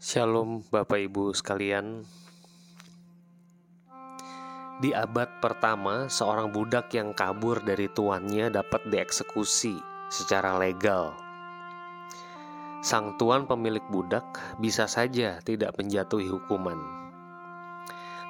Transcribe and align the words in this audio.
Shalom 0.00 0.64
Bapak 0.72 0.96
Ibu 0.96 1.36
sekalian. 1.36 2.00
Di 4.80 4.96
abad 4.96 5.28
pertama, 5.44 6.08
seorang 6.08 6.48
budak 6.48 6.88
yang 6.96 7.12
kabur 7.12 7.60
dari 7.60 7.84
tuannya 7.84 8.48
dapat 8.48 8.88
dieksekusi 8.88 9.76
secara 10.08 10.56
legal. 10.56 11.12
Sang 12.80 13.20
tuan 13.20 13.44
pemilik 13.44 13.84
budak 13.92 14.40
bisa 14.56 14.88
saja 14.88 15.36
tidak 15.44 15.76
menjatuhi 15.76 16.32
hukuman. 16.32 16.80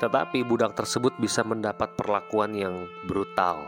Tetapi 0.02 0.42
budak 0.42 0.74
tersebut 0.74 1.14
bisa 1.22 1.46
mendapat 1.46 1.94
perlakuan 1.94 2.50
yang 2.50 2.90
brutal. 3.06 3.62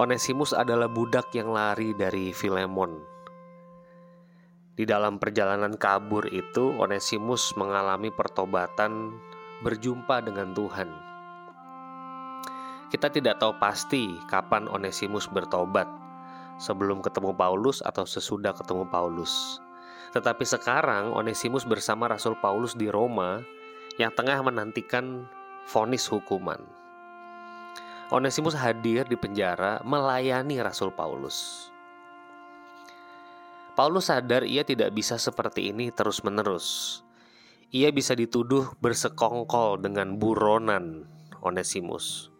Onesimus 0.00 0.56
adalah 0.56 0.88
budak 0.88 1.28
yang 1.36 1.52
lari 1.52 1.92
dari 1.92 2.32
Filemon 2.32 3.15
di 4.76 4.84
dalam 4.84 5.16
perjalanan 5.16 5.72
kabur 5.80 6.28
itu, 6.28 6.76
Onesimus 6.76 7.56
mengalami 7.56 8.12
pertobatan 8.12 9.16
berjumpa 9.64 10.20
dengan 10.20 10.52
Tuhan. 10.52 10.92
Kita 12.92 13.08
tidak 13.08 13.40
tahu 13.40 13.56
pasti 13.56 14.14
kapan 14.28 14.68
Onesimus 14.68 15.26
bertobat, 15.32 15.88
sebelum 16.60 17.00
ketemu 17.00 17.32
Paulus 17.32 17.80
atau 17.84 18.04
sesudah 18.04 18.52
ketemu 18.52 18.84
Paulus. 18.88 19.60
Tetapi 20.12 20.44
sekarang 20.44 21.12
Onesimus 21.12 21.68
bersama 21.68 22.08
Rasul 22.08 22.36
Paulus 22.40 22.72
di 22.72 22.88
Roma 22.88 23.40
yang 23.96 24.12
tengah 24.12 24.40
menantikan 24.44 25.24
vonis 25.68 26.08
hukuman. 26.08 26.60
Onesimus 28.12 28.54
hadir 28.54 29.02
di 29.08 29.18
penjara 29.18 29.82
melayani 29.82 30.62
Rasul 30.62 30.94
Paulus. 30.94 31.68
Paulus 33.76 34.08
sadar 34.08 34.48
ia 34.48 34.64
tidak 34.64 34.96
bisa 34.96 35.20
seperti 35.20 35.68
ini 35.68 35.92
terus-menerus. 35.92 36.98
Ia 37.76 37.92
bisa 37.92 38.16
dituduh 38.16 38.72
bersekongkol 38.80 39.84
dengan 39.84 40.16
buronan 40.16 41.04
Onesimus. 41.44 42.32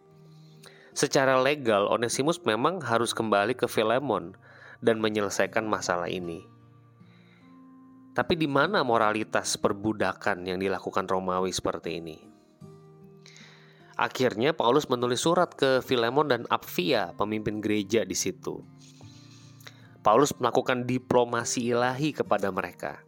Secara 0.97 1.37
legal, 1.37 1.85
Onesimus 1.93 2.41
memang 2.41 2.81
harus 2.81 3.13
kembali 3.13 3.53
ke 3.53 3.69
Filemon 3.69 4.33
dan 4.81 4.97
menyelesaikan 4.97 5.61
masalah 5.69 6.09
ini. 6.09 6.41
Tapi 8.17 8.33
di 8.33 8.49
mana 8.49 8.81
moralitas 8.81 9.61
perbudakan 9.61 10.41
yang 10.41 10.57
dilakukan 10.57 11.05
Romawi 11.05 11.53
seperti 11.53 12.01
ini? 12.01 12.17
Akhirnya 13.93 14.57
Paulus 14.57 14.89
menulis 14.89 15.21
surat 15.21 15.53
ke 15.53 15.85
Filemon 15.85 16.33
dan 16.33 16.49
Apfia, 16.49 17.13
pemimpin 17.13 17.61
gereja 17.61 18.01
di 18.01 18.17
situ. 18.17 18.65
Paulus 20.07 20.31
melakukan 20.39 20.87
diplomasi 20.87 21.75
ilahi 21.75 22.15
kepada 22.15 22.47
mereka. 22.47 23.03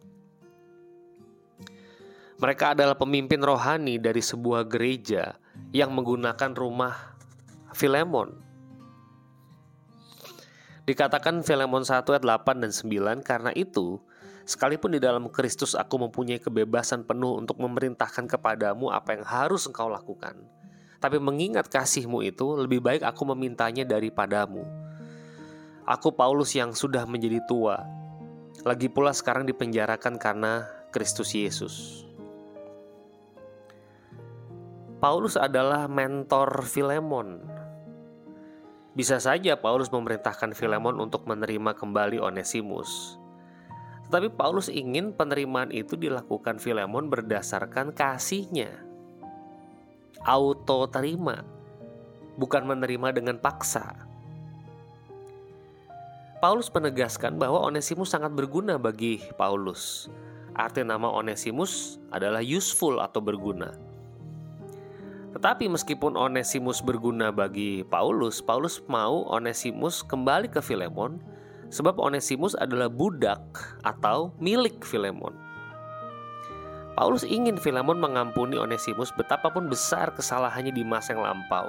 Mereka 2.36 2.76
adalah 2.76 2.92
pemimpin 2.92 3.40
rohani 3.40 3.96
dari 3.96 4.20
sebuah 4.20 4.68
gereja 4.68 5.40
yang 5.72 5.96
menggunakan 5.96 6.52
rumah 6.52 7.16
Filemon. 7.72 8.36
Dikatakan 10.84 11.40
Filemon 11.40 11.88
1 11.88 12.04
ayat 12.04 12.20
8 12.20 12.68
dan 12.68 12.68
9 12.68 13.24
karena 13.24 13.48
itu 13.56 13.96
Sekalipun 14.44 14.92
di 14.92 15.00
dalam 15.00 15.32
Kristus 15.32 15.72
aku 15.72 16.04
mempunyai 16.04 16.42
kebebasan 16.42 17.08
penuh 17.08 17.38
untuk 17.40 17.64
memerintahkan 17.64 18.28
kepadamu 18.28 18.92
apa 18.92 19.16
yang 19.16 19.24
harus 19.24 19.64
engkau 19.64 19.88
lakukan. 19.88 20.36
Tapi 20.98 21.16
mengingat 21.22 21.70
kasihmu 21.70 22.20
itu, 22.26 22.58
lebih 22.58 22.82
baik 22.82 23.06
aku 23.06 23.30
memintanya 23.30 23.86
daripadamu 23.86 24.89
Aku 25.90 26.14
Paulus 26.14 26.54
yang 26.54 26.70
sudah 26.70 27.02
menjadi 27.02 27.42
tua, 27.50 27.82
lagi 28.62 28.86
pula 28.86 29.10
sekarang 29.10 29.42
dipenjarakan 29.42 30.22
karena 30.22 30.62
Kristus 30.94 31.34
Yesus. 31.34 32.06
Paulus 35.02 35.34
adalah 35.34 35.90
mentor 35.90 36.62
Filemon. 36.62 37.42
Bisa 38.94 39.18
saja 39.18 39.58
Paulus 39.58 39.90
memerintahkan 39.90 40.54
Filemon 40.54 40.94
untuk 41.02 41.26
menerima 41.26 41.74
kembali 41.74 42.22
Onesimus. 42.22 43.18
Tetapi 44.06 44.30
Paulus 44.38 44.70
ingin 44.70 45.10
penerimaan 45.10 45.74
itu 45.74 45.98
dilakukan 45.98 46.62
Filemon 46.62 47.10
berdasarkan 47.10 47.90
kasihnya. 47.98 48.78
Auto 50.22 50.86
terima, 50.86 51.42
bukan 52.38 52.62
menerima 52.62 53.10
dengan 53.10 53.42
paksa. 53.42 54.09
Paulus 56.40 56.72
menegaskan 56.72 57.36
bahwa 57.36 57.60
Onesimus 57.60 58.16
sangat 58.16 58.32
berguna 58.32 58.80
bagi 58.80 59.20
Paulus. 59.36 60.08
Arti 60.56 60.80
nama 60.80 61.04
Onesimus 61.04 62.00
adalah 62.08 62.40
useful 62.40 62.96
atau 62.96 63.20
berguna. 63.20 63.76
Tetapi 65.36 65.68
meskipun 65.68 66.16
Onesimus 66.16 66.80
berguna 66.80 67.28
bagi 67.28 67.84
Paulus, 67.84 68.40
Paulus 68.40 68.80
mau 68.88 69.28
Onesimus 69.28 70.00
kembali 70.00 70.48
ke 70.48 70.64
Filemon 70.64 71.20
sebab 71.68 72.00
Onesimus 72.00 72.56
adalah 72.56 72.88
budak 72.88 73.44
atau 73.84 74.32
milik 74.40 74.80
Filemon. 74.80 75.36
Paulus 76.96 77.20
ingin 77.20 77.60
Filemon 77.60 78.00
mengampuni 78.00 78.56
Onesimus 78.56 79.12
betapapun 79.12 79.68
besar 79.68 80.08
kesalahannya 80.16 80.72
di 80.72 80.88
masa 80.88 81.12
yang 81.12 81.20
lampau. 81.20 81.68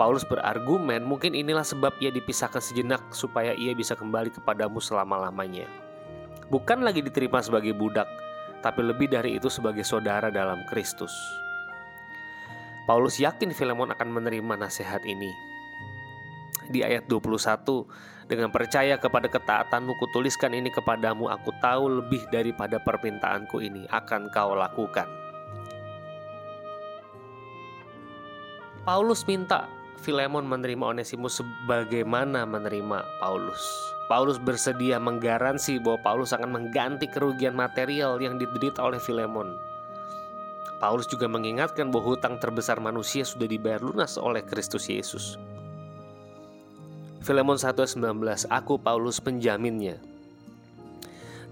Paulus 0.00 0.24
berargumen, 0.24 1.04
mungkin 1.04 1.36
inilah 1.36 1.60
sebab 1.60 2.00
ia 2.00 2.08
dipisahkan 2.08 2.64
sejenak 2.64 3.12
supaya 3.12 3.52
ia 3.52 3.76
bisa 3.76 3.92
kembali 3.92 4.32
kepadamu 4.32 4.80
selama-lamanya. 4.80 5.68
Bukan 6.48 6.80
lagi 6.80 7.04
diterima 7.04 7.44
sebagai 7.44 7.76
budak, 7.76 8.08
tapi 8.64 8.80
lebih 8.80 9.12
dari 9.12 9.36
itu 9.36 9.52
sebagai 9.52 9.84
saudara 9.84 10.32
dalam 10.32 10.64
Kristus. 10.72 11.12
Paulus 12.88 13.20
yakin 13.20 13.52
Filemon 13.52 13.92
akan 13.92 14.08
menerima 14.08 14.56
nasihat 14.56 15.04
ini. 15.04 15.36
Di 16.72 16.80
ayat 16.80 17.04
21, 17.04 17.84
dengan 18.24 18.48
percaya 18.48 18.96
kepada 18.96 19.28
ketaatanmu 19.28 20.00
kutuliskan 20.00 20.56
ini 20.56 20.72
kepadamu, 20.72 21.28
aku 21.28 21.52
tahu 21.60 22.00
lebih 22.00 22.24
daripada 22.32 22.80
permintaanku 22.80 23.60
ini 23.60 23.84
akan 23.92 24.32
kau 24.32 24.56
lakukan. 24.56 25.04
Paulus 28.80 29.28
minta 29.28 29.68
Filemon 30.00 30.48
menerima 30.48 30.96
Onesimus 30.96 31.44
sebagaimana 31.44 32.48
menerima 32.48 33.04
Paulus. 33.20 33.60
Paulus 34.08 34.40
bersedia 34.40 34.96
menggaransi 34.96 35.76
bahwa 35.76 36.00
Paulus 36.00 36.32
akan 36.32 36.56
mengganti 36.56 37.04
kerugian 37.04 37.52
material 37.52 38.16
yang 38.16 38.40
diderita 38.40 38.80
oleh 38.80 38.96
Filemon. 38.96 39.52
Paulus 40.80 41.04
juga 41.04 41.28
mengingatkan 41.28 41.92
bahwa 41.92 42.16
hutang 42.16 42.40
terbesar 42.40 42.80
manusia 42.80 43.28
sudah 43.28 43.44
dibayar 43.44 43.84
lunas 43.84 44.16
oleh 44.16 44.40
Kristus 44.40 44.88
Yesus. 44.88 45.36
Filemon 47.20 47.60
1:19 47.60 48.00
Aku 48.48 48.80
Paulus 48.80 49.20
penjaminnya. 49.20 50.00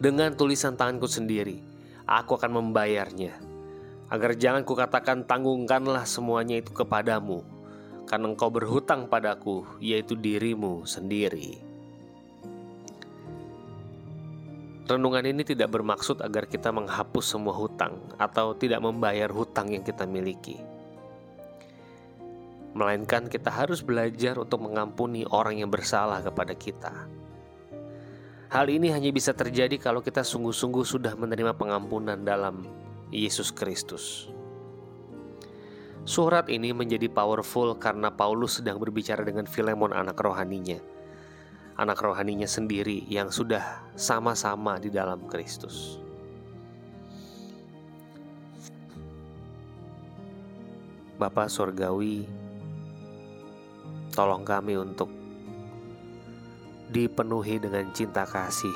Dengan 0.01 0.33
tulisan 0.33 0.73
tanganku 0.73 1.05
sendiri, 1.05 1.61
aku 2.09 2.41
akan 2.41 2.65
membayarnya. 2.65 3.37
Agar 4.09 4.33
jangan 4.41 4.65
kukatakan 4.65 5.29
tanggungkanlah 5.29 6.09
semuanya 6.09 6.57
itu 6.57 6.73
kepadamu, 6.73 7.45
karena 8.09 8.33
engkau 8.33 8.49
berhutang 8.49 9.05
padaku, 9.05 9.69
yaitu 9.85 10.17
dirimu 10.17 10.89
sendiri. 10.89 11.61
Renungan 14.89 15.29
ini 15.29 15.45
tidak 15.45 15.69
bermaksud 15.69 16.25
agar 16.25 16.49
kita 16.49 16.73
menghapus 16.73 17.37
semua 17.37 17.53
hutang 17.53 18.01
atau 18.17 18.57
tidak 18.57 18.81
membayar 18.81 19.29
hutang 19.29 19.69
yang 19.77 19.85
kita 19.85 20.09
miliki. 20.09 20.57
Melainkan 22.73 23.29
kita 23.29 23.53
harus 23.53 23.85
belajar 23.85 24.41
untuk 24.41 24.65
mengampuni 24.65 25.29
orang 25.29 25.61
yang 25.61 25.69
bersalah 25.69 26.25
kepada 26.25 26.57
kita. 26.57 27.05
Hal 28.49 28.73
ini 28.73 28.89
hanya 28.89 29.13
bisa 29.13 29.37
terjadi 29.37 29.77
kalau 29.77 30.01
kita 30.01 30.25
sungguh-sungguh 30.25 30.89
sudah 30.89 31.13
menerima 31.21 31.53
pengampunan 31.53 32.17
dalam 32.25 32.65
Yesus 33.13 33.53
Kristus. 33.53 34.33
Surat 36.09 36.49
ini 36.49 36.73
menjadi 36.73 37.05
powerful 37.13 37.77
karena 37.77 38.09
Paulus 38.09 38.65
sedang 38.65 38.81
berbicara 38.81 39.21
dengan 39.29 39.45
Filemon 39.45 39.93
anak 39.93 40.17
rohaninya. 40.17 40.81
Anak 41.77 42.01
rohaninya 42.01 42.49
sendiri 42.49 43.05
yang 43.13 43.29
sudah 43.29 43.93
sama-sama 43.93 44.81
di 44.81 44.89
dalam 44.89 45.29
Kristus. 45.29 46.01
Bapak 51.21 51.53
Surgawi, 51.53 52.25
tolong 54.17 54.49
kami 54.49 54.81
untuk 54.81 55.13
dipenuhi 56.89 57.61
dengan 57.61 57.85
cinta 57.93 58.25
kasih 58.25 58.73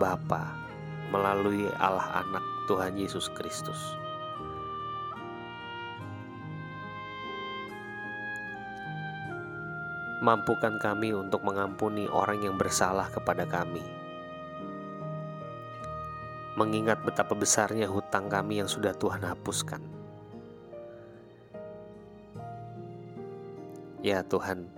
Bapa 0.00 0.48
melalui 1.12 1.68
Allah 1.76 2.24
Anak 2.24 2.44
Tuhan 2.64 2.96
Yesus 2.96 3.28
Kristus. 3.36 4.00
Mampukan 10.20 10.76
kami 10.76 11.16
untuk 11.16 11.40
mengampuni 11.42 12.04
orang 12.08 12.44
yang 12.44 12.60
bersalah 12.60 13.08
kepada 13.08 13.48
kami. 13.48 14.00
mengingat 16.60 17.00
betapa 17.00 17.32
besarnya 17.32 17.88
hutang 17.88 18.28
kami 18.28 18.60
yang 18.60 18.68
sudah 18.68 18.92
Tuhan 18.92 19.24
hapuskan. 19.24 19.80
Ya 24.04 24.20
Tuhan, 24.24 24.68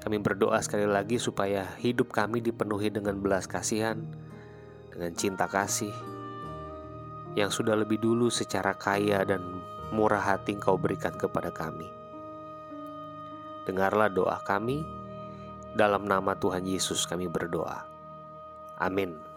kami 0.00 0.16
berdoa 0.20 0.60
sekali 0.64 0.88
lagi 0.88 1.20
supaya 1.20 1.68
hidup 1.80 2.12
kami 2.12 2.40
dipenuhi 2.40 2.88
dengan 2.88 3.20
belas 3.20 3.44
kasihan, 3.44 4.00
dengan 4.92 5.12
cinta 5.16 5.48
kasih, 5.48 5.92
yang 7.36 7.52
sudah 7.52 7.76
lebih 7.76 8.00
dulu 8.00 8.28
secara 8.28 8.76
kaya 8.76 9.24
dan 9.24 9.40
murah 9.92 10.20
hati 10.20 10.56
Engkau 10.56 10.76
berikan 10.76 11.16
kepada 11.16 11.48
kami. 11.48 12.03
Dengarlah 13.64 14.12
doa 14.12 14.36
kami, 14.44 14.84
dalam 15.74 16.06
nama 16.06 16.38
Tuhan 16.38 16.62
Yesus 16.64 17.02
kami 17.04 17.26
berdoa. 17.26 17.82
Amin. 18.78 19.33